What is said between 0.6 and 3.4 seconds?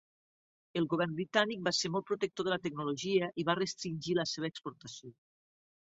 El govern britànic va ser molt protector de la tecnologia